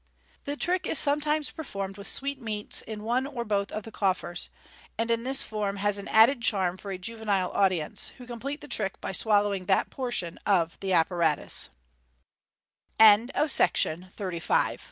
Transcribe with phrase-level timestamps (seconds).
[0.45, 4.49] The trick is sometimes performed with sweetmeats in one or both of the coffers,
[4.97, 8.67] and in this form has an added charm for a juvenile audience, who complete the
[8.67, 11.69] trick by swallowing that portion of the apparatus.
[12.97, 14.79] The Bran and Orange Trick.